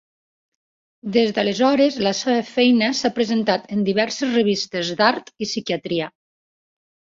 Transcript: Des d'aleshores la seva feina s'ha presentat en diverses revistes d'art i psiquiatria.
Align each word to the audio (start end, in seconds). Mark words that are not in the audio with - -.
Des 1.17 1.33
d'aleshores 1.37 1.97
la 2.07 2.13
seva 2.21 2.39
feina 2.47 2.89
s'ha 3.01 3.13
presentat 3.19 3.69
en 3.77 3.85
diverses 3.91 4.35
revistes 4.41 4.93
d'art 5.05 5.33
i 5.37 5.53
psiquiatria. 5.53 6.11